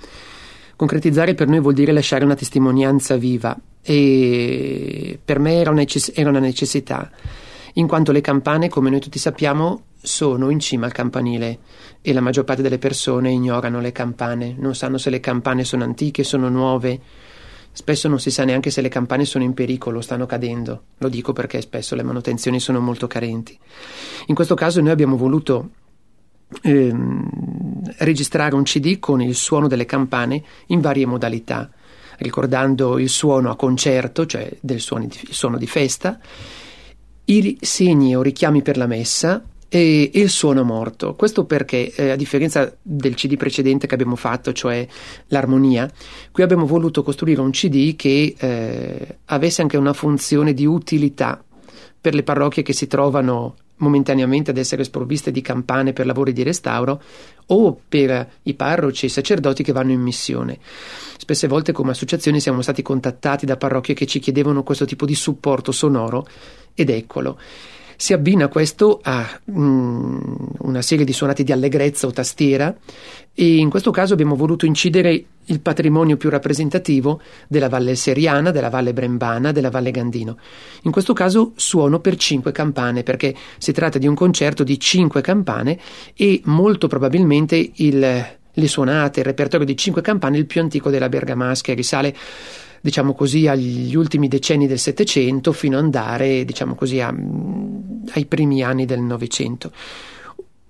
Concretizzare 0.76 1.32
per 1.32 1.48
noi 1.48 1.60
vuol 1.60 1.74
dire 1.74 1.92
lasciare 1.92 2.24
una 2.24 2.34
testimonianza 2.34 3.16
viva 3.16 3.56
e 3.82 5.18
per 5.24 5.38
me 5.38 5.54
era, 5.54 5.70
una 5.70 6.38
necessità, 6.38 7.10
in 7.74 7.86
quanto 7.86 8.12
le 8.12 8.20
campane, 8.20 8.68
come 8.68 8.90
noi 8.90 9.00
tutti 9.00 9.18
sappiamo, 9.18 9.82
sono 10.02 10.50
in 10.50 10.60
cima 10.60 10.86
al 10.86 10.92
campanile 10.92 11.58
e 12.00 12.12
la 12.12 12.20
maggior 12.20 12.44
parte 12.44 12.62
delle 12.62 12.78
persone 12.78 13.30
ignorano 13.30 13.80
le 13.80 13.92
campane, 13.92 14.54
non 14.58 14.74
sanno 14.74 14.98
se 14.98 15.10
le 15.10 15.20
campane 15.20 15.64
sono 15.64 15.84
antiche, 15.84 16.24
sono 16.24 16.48
nuove. 16.48 17.00
Spesso 17.72 18.08
non 18.08 18.18
si 18.18 18.30
sa 18.30 18.44
neanche 18.44 18.70
se 18.70 18.80
le 18.80 18.88
campane 18.88 19.24
sono 19.24 19.44
in 19.44 19.54
pericolo, 19.54 20.00
stanno 20.00 20.26
cadendo. 20.26 20.84
Lo 20.98 21.08
dico 21.08 21.32
perché 21.32 21.60
spesso 21.60 21.94
le 21.94 22.02
manutenzioni 22.02 22.58
sono 22.58 22.80
molto 22.80 23.06
carenti. 23.06 23.56
In 24.26 24.34
questo 24.34 24.54
caso 24.54 24.80
noi 24.80 24.90
abbiamo 24.90 25.16
voluto 25.16 25.70
ehm, 26.62 27.28
registrare 27.98 28.56
un 28.56 28.64
CD 28.64 28.98
con 28.98 29.22
il 29.22 29.36
suono 29.36 29.68
delle 29.68 29.84
campane 29.84 30.42
in 30.66 30.80
varie 30.80 31.06
modalità 31.06 31.70
ricordando 32.20 32.98
il 32.98 33.08
suono 33.08 33.50
a 33.50 33.56
concerto, 33.56 34.26
cioè 34.26 34.50
del 34.60 34.80
suono 34.80 35.06
di, 35.06 35.18
suono 35.30 35.56
di 35.56 35.66
festa, 35.66 36.18
i 37.30 37.58
segni 37.60 38.16
o 38.16 38.22
richiami 38.22 38.62
per 38.62 38.76
la 38.76 38.86
messa, 38.86 39.42
e, 39.68 40.10
il 40.14 40.28
suono 40.28 40.64
morto. 40.64 41.14
Questo 41.14 41.44
perché, 41.44 41.92
eh, 41.94 42.10
a 42.10 42.16
differenza 42.16 42.76
del 42.82 43.14
CD 43.14 43.36
precedente 43.36 43.86
che 43.86 43.94
abbiamo 43.94 44.16
fatto, 44.16 44.52
cioè 44.52 44.86
l'armonia, 45.28 45.90
qui 46.32 46.42
abbiamo 46.42 46.66
voluto 46.66 47.02
costruire 47.02 47.40
un 47.40 47.52
CD 47.52 47.94
che 47.94 48.34
eh, 48.36 49.18
avesse 49.26 49.62
anche 49.62 49.76
una 49.76 49.92
funzione 49.92 50.52
di 50.52 50.66
utilità 50.66 51.42
per 52.00 52.14
le 52.14 52.24
parrocchie 52.24 52.64
che 52.64 52.72
si 52.72 52.88
trovano 52.88 53.54
momentaneamente 53.80 54.50
ad 54.50 54.56
essere 54.56 54.84
sprovviste 54.84 55.30
di 55.30 55.42
campane 55.42 55.92
per 55.92 56.06
lavori 56.06 56.32
di 56.32 56.42
restauro 56.42 57.02
o 57.46 57.78
per 57.88 58.30
i 58.44 58.54
parroci 58.54 59.04
e 59.04 59.08
i 59.08 59.12
sacerdoti 59.12 59.62
che 59.62 59.72
vanno 59.72 59.92
in 59.92 60.00
missione. 60.00 60.58
Spesse 61.18 61.48
volte 61.48 61.72
come 61.72 61.90
associazione 61.90 62.40
siamo 62.40 62.62
stati 62.62 62.82
contattati 62.82 63.44
da 63.44 63.56
parrocchie 63.56 63.94
che 63.94 64.06
ci 64.06 64.20
chiedevano 64.20 64.62
questo 64.62 64.84
tipo 64.84 65.04
di 65.04 65.14
supporto 65.14 65.72
sonoro 65.72 66.26
ed 66.74 66.90
eccolo. 66.90 67.38
Si 68.00 68.14
abbina 68.14 68.48
questo 68.48 68.98
a 69.02 69.28
mm, 69.50 70.18
una 70.60 70.80
serie 70.80 71.04
di 71.04 71.12
suonati 71.12 71.44
di 71.44 71.52
allegrezza 71.52 72.06
o 72.06 72.10
tastiera 72.12 72.74
e 73.34 73.56
in 73.56 73.68
questo 73.68 73.90
caso 73.90 74.14
abbiamo 74.14 74.36
voluto 74.36 74.64
incidere 74.64 75.22
il 75.44 75.60
patrimonio 75.60 76.16
più 76.16 76.30
rappresentativo 76.30 77.20
della 77.46 77.68
Valle 77.68 77.94
Seriana, 77.96 78.52
della 78.52 78.70
Valle 78.70 78.94
Brembana, 78.94 79.52
della 79.52 79.68
Valle 79.68 79.90
Gandino. 79.90 80.38
In 80.84 80.92
questo 80.92 81.12
caso 81.12 81.52
suono 81.56 82.00
per 82.00 82.16
cinque 82.16 82.52
campane 82.52 83.02
perché 83.02 83.34
si 83.58 83.72
tratta 83.72 83.98
di 83.98 84.06
un 84.06 84.14
concerto 84.14 84.64
di 84.64 84.80
cinque 84.80 85.20
campane 85.20 85.78
e 86.14 86.40
molto 86.44 86.86
probabilmente 86.86 87.70
il, 87.74 87.98
le 87.98 88.68
suonate, 88.68 89.20
il 89.20 89.26
repertorio 89.26 89.66
di 89.66 89.76
cinque 89.76 90.00
campane 90.00 90.36
è 90.36 90.40
il 90.40 90.46
più 90.46 90.62
antico 90.62 90.88
della 90.88 91.10
Bergamasca 91.10 91.70
e 91.70 91.74
risale 91.74 92.16
diciamo 92.80 93.14
così, 93.14 93.46
agli 93.46 93.94
ultimi 93.94 94.28
decenni 94.28 94.66
del 94.66 94.78
Settecento 94.78 95.52
fino 95.52 95.76
ad 95.76 95.84
andare, 95.84 96.44
diciamo 96.44 96.74
così, 96.74 97.00
a, 97.00 97.14
ai 98.12 98.26
primi 98.26 98.62
anni 98.62 98.86
del 98.86 99.00
Novecento. 99.00 99.72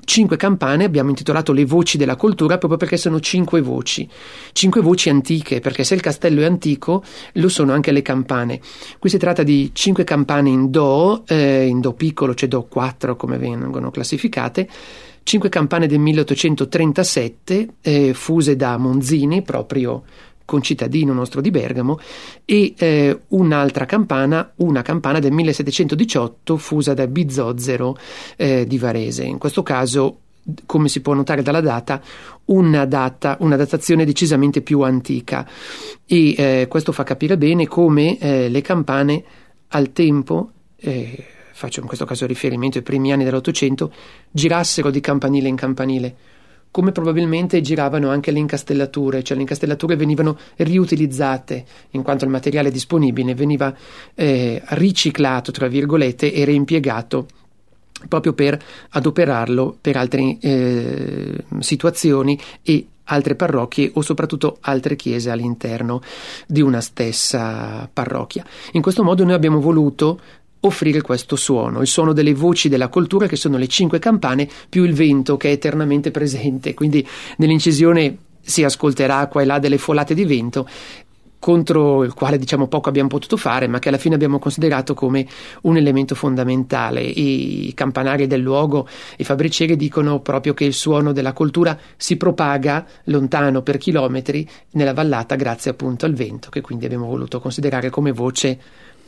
Cinque 0.02 0.36
campane 0.36 0.82
abbiamo 0.84 1.10
intitolato 1.10 1.52
Le 1.52 1.64
voci 1.64 1.96
della 1.96 2.16
cultura 2.16 2.58
proprio 2.58 2.78
perché 2.78 2.96
sono 2.96 3.20
cinque 3.20 3.60
voci, 3.60 4.08
cinque 4.52 4.80
voci 4.80 5.08
antiche, 5.08 5.60
perché 5.60 5.84
se 5.84 5.94
il 5.94 6.00
castello 6.00 6.40
è 6.40 6.46
antico 6.46 7.04
lo 7.34 7.48
sono 7.48 7.72
anche 7.72 7.92
le 7.92 8.02
campane. 8.02 8.60
Qui 8.98 9.08
si 9.08 9.18
tratta 9.18 9.44
di 9.44 9.70
cinque 9.72 10.02
campane 10.02 10.48
in 10.48 10.70
Do, 10.70 11.22
eh, 11.28 11.66
in 11.66 11.80
Do 11.80 11.92
piccolo, 11.92 12.34
cioè 12.34 12.48
Do 12.48 12.64
4 12.64 13.14
come 13.14 13.38
vengono 13.38 13.92
classificate, 13.92 14.68
cinque 15.22 15.48
campane 15.48 15.86
del 15.86 16.00
1837 16.00 17.68
eh, 17.80 18.12
fuse 18.12 18.56
da 18.56 18.78
Monzini, 18.78 19.42
proprio 19.42 20.02
concittadino 20.50 21.12
nostro 21.12 21.40
di 21.40 21.52
Bergamo, 21.52 22.00
e 22.45 22.75
eh, 22.76 23.21
un'altra 23.28 23.85
campana, 23.85 24.50
una 24.57 24.83
campana 24.83 25.21
del 25.21 25.30
1718 25.30 26.57
fusa 26.57 26.92
da 26.92 27.07
Bizozzero 27.07 27.97
eh, 28.35 28.66
di 28.66 28.76
Varese. 28.76 29.23
In 29.23 29.38
questo 29.38 29.62
caso 29.62 30.19
come 30.66 30.88
si 30.88 31.02
può 31.02 31.14
notare 31.14 31.42
dalla 31.42 31.61
data, 31.61 32.02
una, 32.47 32.85
data, 32.85 33.37
una 33.40 33.54
datazione 33.54 34.04
decisamente 34.04 34.61
più 34.62 34.80
antica 34.80 35.47
e 36.04 36.35
eh, 36.37 36.66
questo 36.69 36.90
fa 36.90 37.04
capire 37.04 37.38
bene 37.38 37.69
come 37.69 38.19
eh, 38.19 38.49
le 38.49 38.61
campane 38.61 39.23
al 39.69 39.92
tempo, 39.92 40.50
eh, 40.76 41.25
faccio 41.52 41.78
in 41.78 41.87
questo 41.87 42.07
caso 42.07 42.26
riferimento 42.26 42.78
ai 42.78 42.83
primi 42.83 43.12
anni 43.12 43.23
dell'Ottocento, 43.23 43.92
girassero 44.28 44.90
di 44.90 45.00
campanile 45.00 45.47
in 45.47 45.57
campanile 45.57 46.16
come 46.70 46.92
probabilmente 46.92 47.60
giravano 47.60 48.10
anche 48.10 48.30
le 48.30 48.38
incastellature, 48.38 49.22
cioè 49.22 49.36
le 49.36 49.42
incastellature 49.42 49.96
venivano 49.96 50.38
riutilizzate 50.56 51.64
in 51.90 52.02
quanto 52.02 52.24
il 52.24 52.30
materiale 52.30 52.70
disponibile 52.70 53.34
veniva 53.34 53.74
eh, 54.14 54.62
riciclato, 54.68 55.50
tra 55.50 55.66
virgolette, 55.66 56.32
e 56.32 56.44
reimpiegato 56.44 57.26
proprio 58.08 58.32
per 58.32 58.58
adoperarlo 58.90 59.76
per 59.80 59.97
altre 59.97 60.38
eh, 60.40 61.45
situazioni 61.58 62.38
e 62.62 62.86
altre 63.10 63.34
parrocchie 63.34 63.90
o 63.95 64.02
soprattutto 64.02 64.58
altre 64.60 64.97
chiese 64.97 65.30
all'interno 65.30 66.00
di 66.47 66.60
una 66.60 66.80
stessa 66.80 67.88
parrocchia. 67.92 68.45
In 68.73 68.82
questo 68.82 69.02
modo 69.02 69.25
noi 69.25 69.34
abbiamo 69.34 69.60
voluto 69.60 70.21
offrire 70.60 71.00
questo 71.00 71.36
suono, 71.36 71.80
il 71.80 71.86
suono 71.86 72.12
delle 72.12 72.34
voci 72.34 72.68
della 72.68 72.88
cultura 72.88 73.26
che 73.26 73.36
sono 73.36 73.56
le 73.56 73.66
cinque 73.66 73.99
campane 73.99 74.49
più 74.68 74.84
il 74.84 74.94
vento 74.94 75.36
che 75.36 75.49
è 75.49 75.52
eternamente 75.52 76.10
presente, 76.10 76.75
quindi 76.75 77.06
nell'incisione 77.38 78.16
si 78.40 78.64
ascolterà 78.64 79.26
qua 79.28 79.42
e 79.42 79.44
là 79.44 79.58
delle 79.58 79.78
folate 79.78 80.14
di 80.14 80.25
vento 80.25 80.66
contro 81.40 82.04
il 82.04 82.12
quale 82.12 82.38
diciamo 82.38 82.68
poco 82.68 82.88
abbiamo 82.90 83.08
potuto 83.08 83.36
fare, 83.36 83.66
ma 83.66 83.80
che 83.80 83.88
alla 83.88 83.99
fine 83.99 84.14
abbiamo 84.14 84.38
considerato 84.38 84.94
come 84.94 85.26
un 85.62 85.76
elemento 85.76 86.14
fondamentale. 86.14 87.00
I 87.00 87.73
campanari 87.75 88.26
del 88.28 88.40
luogo, 88.40 88.86
i 89.16 89.25
fabbricieri 89.25 89.75
dicono 89.75 90.20
proprio 90.20 90.52
che 90.54 90.66
il 90.66 90.75
suono 90.75 91.12
della 91.12 91.32
cultura 91.32 91.76
si 91.96 92.16
propaga 92.16 92.86
lontano 93.04 93.62
per 93.62 93.78
chilometri 93.78 94.46
nella 94.73 94.92
vallata 94.92 95.34
grazie 95.34 95.70
appunto 95.70 96.04
al 96.04 96.12
vento, 96.12 96.50
che 96.50 96.60
quindi 96.60 96.84
abbiamo 96.84 97.06
voluto 97.06 97.40
considerare 97.40 97.88
come 97.88 98.12
voce 98.12 98.60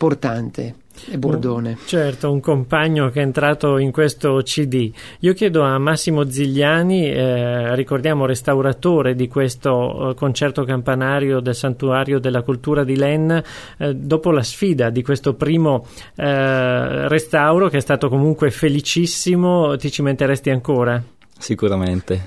portante 0.02 0.74
e 1.10 1.16
Bordone. 1.16 1.78
certo, 1.86 2.32
un 2.32 2.40
compagno 2.40 3.08
che 3.10 3.20
è 3.20 3.22
entrato 3.22 3.78
in 3.78 3.92
questo 3.92 4.40
CD. 4.42 4.90
Io 5.20 5.32
chiedo 5.32 5.62
a 5.62 5.78
Massimo 5.78 6.28
Zigliani, 6.28 7.08
eh, 7.08 7.76
ricordiamo 7.76 8.26
restauratore 8.26 9.14
di 9.14 9.28
questo 9.28 10.10
eh, 10.10 10.14
concerto 10.16 10.64
campanario 10.64 11.38
del 11.38 11.54
Santuario 11.54 12.18
della 12.18 12.42
Cultura 12.42 12.82
di 12.82 12.96
Len, 12.96 13.42
eh, 13.78 13.94
dopo 13.94 14.32
la 14.32 14.42
sfida 14.42 14.90
di 14.90 15.04
questo 15.04 15.34
primo 15.34 15.86
eh, 16.16 17.06
restauro 17.06 17.68
che 17.68 17.76
è 17.76 17.80
stato 17.80 18.08
comunque 18.08 18.50
felicissimo, 18.50 19.76
ti 19.76 19.88
cimenteresti 19.88 20.50
ancora? 20.50 21.00
Sicuramente, 21.38 22.20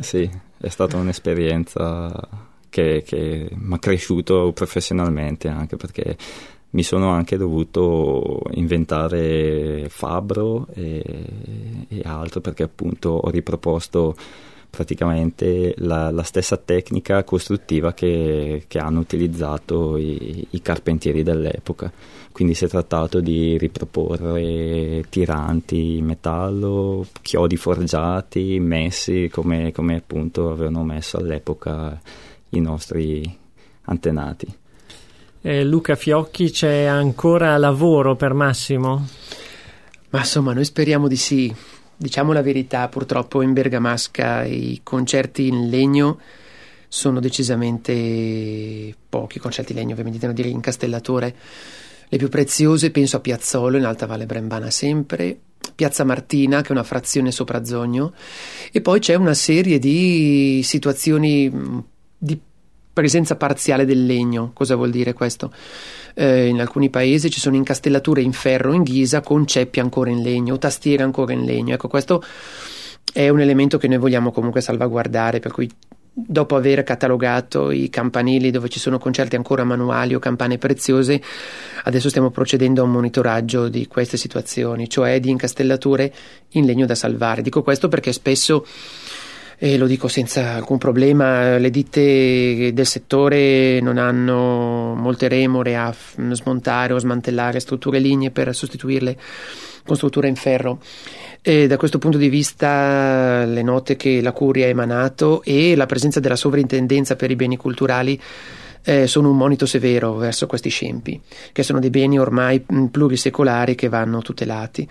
sì, 0.00 0.28
è 0.58 0.68
stata 0.68 0.96
un'esperienza 0.96 2.10
che, 2.68 3.04
che 3.06 3.48
mi 3.52 3.74
ha 3.74 3.78
cresciuto 3.78 4.50
professionalmente 4.52 5.46
anche 5.46 5.76
perché 5.76 6.16
mi 6.72 6.82
sono 6.82 7.10
anche 7.10 7.36
dovuto 7.36 8.40
inventare 8.52 9.88
fabbro 9.88 10.66
e, 10.74 11.24
e 11.88 12.02
altro 12.04 12.40
perché 12.40 12.62
appunto 12.62 13.10
ho 13.10 13.30
riproposto 13.30 14.14
praticamente 14.72 15.74
la, 15.78 16.10
la 16.10 16.22
stessa 16.22 16.56
tecnica 16.56 17.24
costruttiva 17.24 17.92
che, 17.92 18.64
che 18.66 18.78
hanno 18.78 19.00
utilizzato 19.00 19.98
i, 19.98 20.46
i, 20.48 20.62
carpentieri 20.62 21.22
dell'epoca. 21.22 21.92
Quindi 22.32 22.54
si 22.54 22.64
è 22.64 22.68
trattato 22.68 23.20
di 23.20 23.58
riproporre 23.58 25.04
tiranti 25.10 25.98
in 25.98 26.06
metallo, 26.06 27.06
chiodi 27.20 27.58
forgiati, 27.58 28.58
messi 28.60 29.28
come, 29.30 29.72
come 29.72 29.96
appunto 29.96 30.50
avevano 30.50 30.82
messo 30.84 31.18
all'epoca 31.18 32.00
i 32.50 32.60
nostri 32.60 33.38
antenati. 33.82 34.60
Eh, 35.44 35.64
Luca 35.64 35.96
Fiocchi, 35.96 36.52
c'è 36.52 36.84
ancora 36.84 37.56
lavoro 37.56 38.14
per 38.14 38.32
Massimo? 38.32 39.08
Ma 40.10 40.20
insomma, 40.20 40.52
noi 40.52 40.64
speriamo 40.64 41.08
di 41.08 41.16
sì. 41.16 41.52
Diciamo 41.96 42.32
la 42.32 42.42
verità, 42.42 42.86
purtroppo 42.86 43.42
in 43.42 43.52
Bergamasca 43.52 44.44
i 44.44 44.78
concerti 44.84 45.48
in 45.48 45.68
legno 45.68 46.20
sono 46.86 47.18
decisamente 47.18 48.94
pochi, 49.08 49.40
concerti 49.40 49.72
in 49.72 49.78
legno 49.78 49.92
ovviamente 49.94 50.20
devo 50.20 50.32
dire 50.32 50.48
in 50.48 50.60
castellatore. 50.60 51.34
Le 52.08 52.18
più 52.18 52.28
preziose 52.28 52.92
penso 52.92 53.16
a 53.16 53.20
Piazzolo 53.20 53.76
in 53.76 53.84
Alta 53.84 54.06
Valle 54.06 54.26
Brembana 54.26 54.70
sempre, 54.70 55.36
Piazza 55.74 56.04
Martina 56.04 56.60
che 56.60 56.68
è 56.68 56.72
una 56.72 56.84
frazione 56.84 57.32
sopra 57.32 57.64
Zogno 57.64 58.12
e 58.70 58.80
poi 58.80 59.00
c'è 59.00 59.14
una 59.14 59.34
serie 59.34 59.80
di 59.80 60.60
situazioni 60.62 61.50
di 62.16 62.40
presenza 62.92 63.36
parziale 63.36 63.84
del 63.84 64.04
legno. 64.04 64.50
Cosa 64.52 64.76
vuol 64.76 64.90
dire 64.90 65.12
questo? 65.12 65.52
Eh, 66.14 66.48
in 66.48 66.60
alcuni 66.60 66.90
paesi 66.90 67.30
ci 67.30 67.40
sono 67.40 67.56
incastellature 67.56 68.20
in 68.20 68.32
ferro 68.32 68.72
in 68.72 68.82
ghisa 68.82 69.20
con 69.20 69.46
ceppi 69.46 69.80
ancora 69.80 70.10
in 70.10 70.22
legno, 70.22 70.58
tastiere 70.58 71.02
ancora 71.02 71.32
in 71.32 71.44
legno. 71.44 71.74
Ecco, 71.74 71.88
questo 71.88 72.22
è 73.12 73.28
un 73.28 73.40
elemento 73.40 73.78
che 73.78 73.88
noi 73.88 73.98
vogliamo 73.98 74.30
comunque 74.30 74.60
salvaguardare, 74.60 75.40
per 75.40 75.52
cui 75.52 75.70
dopo 76.14 76.56
aver 76.56 76.82
catalogato 76.82 77.70
i 77.70 77.88
campanili 77.88 78.50
dove 78.50 78.68
ci 78.68 78.78
sono 78.78 78.98
concerti 78.98 79.34
ancora 79.34 79.64
manuali 79.64 80.14
o 80.14 80.18
campane 80.18 80.58
preziose, 80.58 81.20
adesso 81.84 82.10
stiamo 82.10 82.30
procedendo 82.30 82.82
a 82.82 82.84
un 82.84 82.90
monitoraggio 82.90 83.68
di 83.68 83.86
queste 83.86 84.18
situazioni, 84.18 84.88
cioè 84.88 85.20
di 85.20 85.30
incastellature 85.30 86.12
in 86.50 86.66
legno 86.66 86.84
da 86.84 86.94
salvare. 86.94 87.40
Dico 87.40 87.62
questo 87.62 87.88
perché 87.88 88.12
spesso 88.12 88.66
e 89.58 89.76
lo 89.76 89.86
dico 89.86 90.08
senza 90.08 90.54
alcun 90.54 90.78
problema, 90.78 91.56
le 91.58 91.70
ditte 91.70 92.72
del 92.72 92.86
settore 92.86 93.80
non 93.80 93.98
hanno 93.98 94.94
molte 94.94 95.28
remore 95.28 95.76
a 95.76 95.94
smontare 96.32 96.92
o 96.92 96.98
smantellare 96.98 97.60
strutture 97.60 97.98
lignee 97.98 98.30
per 98.30 98.54
sostituirle 98.54 99.16
con 99.84 99.96
strutture 99.96 100.28
in 100.28 100.36
ferro. 100.36 100.80
E 101.42 101.66
da 101.66 101.76
questo 101.76 101.98
punto 101.98 102.18
di 102.18 102.28
vista 102.28 103.44
le 103.44 103.62
note 103.62 103.96
che 103.96 104.20
la 104.20 104.32
Curia 104.32 104.66
ha 104.66 104.68
emanato 104.68 105.42
e 105.42 105.74
la 105.74 105.86
presenza 105.86 106.20
della 106.20 106.36
sovrintendenza 106.36 107.16
per 107.16 107.30
i 107.30 107.36
beni 107.36 107.56
culturali 107.56 108.20
eh, 108.84 109.06
sono 109.06 109.30
un 109.30 109.36
monito 109.36 109.66
severo 109.66 110.14
verso 110.14 110.46
questi 110.46 110.68
scempi, 110.68 111.20
che 111.52 111.62
sono 111.62 111.78
dei 111.78 111.90
beni 111.90 112.18
ormai 112.18 112.64
mm, 112.72 112.86
plurisecolari 112.86 113.74
che 113.74 113.88
vanno 113.88 114.20
tutelati. 114.20 114.88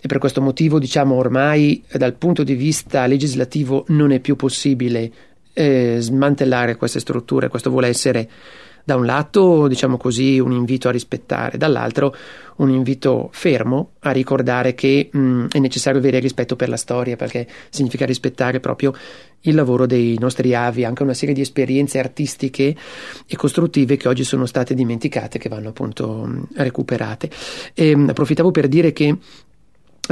E 0.00 0.06
per 0.06 0.18
questo 0.18 0.40
motivo, 0.40 0.78
diciamo, 0.78 1.14
ormai 1.14 1.82
dal 1.92 2.14
punto 2.14 2.42
di 2.42 2.54
vista 2.54 3.06
legislativo 3.06 3.84
non 3.88 4.12
è 4.12 4.20
più 4.20 4.36
possibile 4.36 5.10
eh, 5.52 5.96
smantellare 5.98 6.76
queste 6.76 7.00
strutture, 7.00 7.48
questo 7.48 7.70
vuole 7.70 7.88
essere 7.88 8.28
da 8.88 8.96
un 8.96 9.04
lato, 9.04 9.68
diciamo 9.68 9.98
così, 9.98 10.38
un 10.38 10.52
invito 10.52 10.88
a 10.88 10.92
rispettare, 10.92 11.58
dall'altro 11.58 12.16
un 12.56 12.70
invito 12.70 13.28
fermo 13.32 13.90
a 14.00 14.12
ricordare 14.12 14.74
che 14.74 15.10
mh, 15.12 15.48
è 15.50 15.58
necessario 15.58 16.00
avere 16.00 16.20
rispetto 16.20 16.56
per 16.56 16.70
la 16.70 16.78
storia, 16.78 17.14
perché 17.14 17.46
significa 17.68 18.06
rispettare 18.06 18.60
proprio 18.60 18.94
il 19.42 19.54
lavoro 19.54 19.84
dei 19.84 20.16
nostri 20.18 20.54
avi, 20.54 20.86
anche 20.86 21.02
una 21.02 21.12
serie 21.12 21.34
di 21.34 21.42
esperienze 21.42 21.98
artistiche 21.98 22.74
e 23.26 23.36
costruttive 23.36 23.98
che 23.98 24.08
oggi 24.08 24.24
sono 24.24 24.46
state 24.46 24.72
dimenticate, 24.72 25.38
che 25.38 25.50
vanno 25.50 25.68
appunto 25.68 26.24
mh, 26.24 26.48
recuperate. 26.54 27.28
E, 27.74 27.94
mh, 27.94 28.08
approfittavo 28.08 28.50
per 28.50 28.68
dire 28.68 28.94
che 28.94 29.14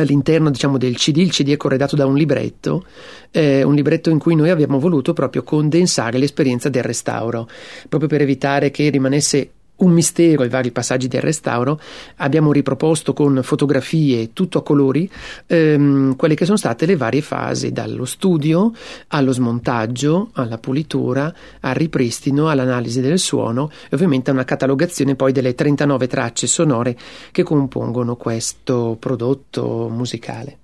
all'interno 0.02 0.50
diciamo, 0.50 0.78
del 0.78 0.96
CD, 0.96 1.18
il 1.18 1.30
CD 1.30 1.50
è 1.50 1.56
corredato 1.56 1.96
da 1.96 2.06
un 2.06 2.16
libretto, 2.16 2.84
eh, 3.30 3.62
un 3.62 3.74
libretto 3.74 4.10
in 4.10 4.18
cui 4.18 4.34
noi 4.34 4.50
abbiamo 4.50 4.78
voluto 4.78 5.12
proprio 5.12 5.42
condensare 5.42 6.18
l'esperienza 6.18 6.68
del 6.68 6.82
restauro, 6.82 7.48
proprio 7.88 8.08
per 8.08 8.20
evitare 8.20 8.70
che 8.70 8.88
rimanesse 8.88 9.50
un 9.76 9.90
mistero 9.90 10.44
i 10.44 10.48
vari 10.48 10.70
passaggi 10.70 11.08
del 11.08 11.20
restauro, 11.20 11.80
abbiamo 12.16 12.52
riproposto 12.52 13.12
con 13.12 13.40
fotografie 13.42 14.32
tutto 14.32 14.58
a 14.58 14.62
colori 14.62 15.10
ehm, 15.46 16.16
quelle 16.16 16.34
che 16.34 16.44
sono 16.44 16.56
state 16.56 16.86
le 16.86 16.96
varie 16.96 17.22
fasi, 17.22 17.72
dallo 17.72 18.04
studio 18.04 18.72
allo 19.08 19.32
smontaggio, 19.32 20.30
alla 20.34 20.58
pulitura, 20.58 21.32
al 21.60 21.74
ripristino, 21.74 22.48
all'analisi 22.48 23.00
del 23.00 23.18
suono 23.18 23.70
e 23.88 23.94
ovviamente 23.94 24.30
a 24.30 24.32
una 24.32 24.44
catalogazione 24.44 25.14
poi 25.14 25.32
delle 25.32 25.54
39 25.54 26.06
tracce 26.06 26.46
sonore 26.46 26.96
che 27.32 27.42
compongono 27.42 28.16
questo 28.16 28.96
prodotto 28.98 29.88
musicale. 29.90 30.58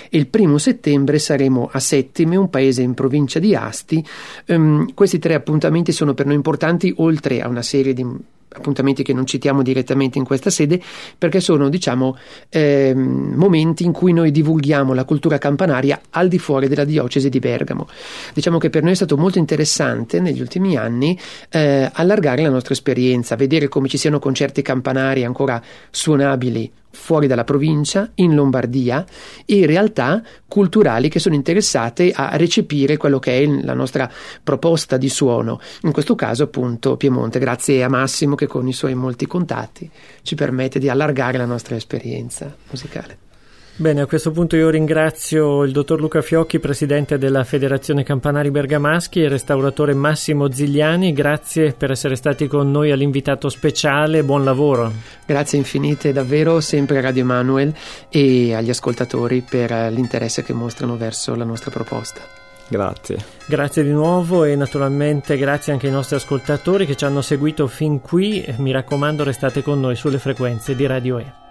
e 0.09 0.17
il 0.17 0.27
primo 0.27 0.57
settembre 0.57 1.19
saremo 1.19 1.69
a 1.71 1.79
Settime, 1.79 2.35
un 2.35 2.49
paese 2.49 2.81
in 2.81 2.93
provincia 2.95 3.17
provincia 3.19 3.39
di 3.39 3.55
Asti. 3.55 4.05
Um, 4.47 4.93
questi 4.93 5.19
tre 5.19 5.33
appuntamenti 5.33 5.91
sono 5.91 6.13
per 6.13 6.25
noi 6.25 6.35
importanti, 6.35 6.93
oltre 6.97 7.41
a 7.41 7.47
una 7.47 7.61
serie 7.61 7.93
di 7.93 8.05
appuntamenti 8.49 9.03
che 9.03 9.13
non 9.13 9.25
citiamo 9.25 9.61
direttamente 9.61 10.17
in 10.17 10.25
questa 10.25 10.49
sede, 10.49 10.81
perché 11.17 11.39
sono, 11.39 11.69
diciamo, 11.69 12.17
eh, 12.49 12.93
momenti 12.95 13.83
in 13.83 13.91
cui 13.91 14.13
noi 14.13 14.31
divulghiamo 14.31 14.93
la 14.93 15.05
cultura 15.05 15.37
campanaria 15.37 16.01
al 16.11 16.27
di 16.27 16.39
fuori 16.39 16.67
della 16.67 16.85
diocesi 16.85 17.29
di 17.29 17.39
Bergamo. 17.39 17.87
Diciamo 18.33 18.57
che 18.57 18.69
per 18.69 18.83
noi 18.83 18.93
è 18.93 18.95
stato 18.95 19.17
molto 19.17 19.37
interessante 19.37 20.19
negli 20.19 20.41
ultimi 20.41 20.75
anni 20.75 21.17
eh, 21.49 21.89
allargare 21.91 22.43
la 22.43 22.49
nostra 22.49 22.73
esperienza, 22.73 23.35
vedere 23.35 23.67
come 23.67 23.87
ci 23.87 23.97
siano 23.97 24.19
concerti 24.19 24.61
campanari 24.61 25.23
ancora 25.23 25.61
suonabili 25.89 26.71
fuori 26.91 27.27
dalla 27.27 27.43
provincia, 27.43 28.09
in 28.15 28.33
Lombardia, 28.35 29.05
e 29.45 29.65
realtà 29.65 30.21
culturali 30.47 31.09
che 31.09 31.19
sono 31.19 31.35
interessate 31.35 32.11
a 32.11 32.35
recepire 32.35 32.97
quello 32.97 33.19
che 33.19 33.39
è 33.39 33.45
la 33.45 33.73
nostra 33.73 34.11
proposta 34.43 34.97
di 34.97 35.09
suono, 35.09 35.59
in 35.83 35.91
questo 35.91 36.15
caso 36.15 36.43
appunto 36.43 36.97
Piemonte, 36.97 37.39
grazie 37.39 37.83
a 37.83 37.89
Massimo 37.89 38.35
che 38.39 38.47
con 38.47 38.67
i 38.69 38.73
suoi 38.73 38.95
molti 38.95 39.27
contatti 39.27 39.89
ci 40.21 40.35
permette 40.35 40.79
di 40.79 40.87
allargare 40.87 41.37
la 41.37 41.45
nostra 41.45 41.75
esperienza 41.75 42.55
musicale. 42.69 43.27
Bene, 43.75 44.01
a 44.01 44.07
questo 44.07 44.31
punto 44.31 44.55
io 44.55 44.69
ringrazio 44.69 45.63
il 45.63 45.71
dottor 45.71 45.99
Luca 46.01 46.21
Fiocchi, 46.21 46.59
presidente 46.59 47.17
della 47.17 47.45
Federazione 47.45 48.03
Campanari 48.03 48.51
Bergamaschi 48.51 49.21
e 49.21 49.23
il 49.23 49.29
restauratore 49.29 49.93
Massimo 49.93 50.51
Zigliani. 50.51 51.13
Grazie 51.13 51.73
per 51.73 51.91
essere 51.91 52.15
stati 52.15 52.47
con 52.47 52.71
noi 52.71 52.91
all'invitato 52.91 53.47
speciale. 53.47 54.23
Buon 54.23 54.43
lavoro. 54.43 54.91
Grazie 55.25 55.57
infinite, 55.57 56.11
davvero, 56.11 56.59
sempre 56.59 56.97
a 56.97 57.01
Radio 57.01 57.21
Emanuel 57.21 57.73
e 58.09 58.53
agli 58.53 58.69
ascoltatori 58.69 59.45
per 59.49 59.71
l'interesse 59.91 60.43
che 60.43 60.53
mostrano 60.53 60.97
verso 60.97 61.35
la 61.35 61.45
nostra 61.45 61.71
proposta. 61.71 62.38
Grazie. 62.69 63.17
Grazie 63.47 63.83
di 63.83 63.91
nuovo 63.91 64.43
e 64.43 64.55
naturalmente 64.55 65.37
grazie 65.37 65.73
anche 65.73 65.87
ai 65.87 65.91
nostri 65.91 66.15
ascoltatori 66.15 66.85
che 66.85 66.95
ci 66.95 67.03
hanno 67.03 67.21
seguito 67.21 67.67
fin 67.67 67.99
qui. 67.99 68.45
Mi 68.57 68.71
raccomando, 68.71 69.23
restate 69.23 69.63
con 69.63 69.79
noi 69.79 69.95
sulle 69.95 70.19
frequenze 70.19 70.75
di 70.75 70.85
Radio 70.85 71.17
E. 71.17 71.48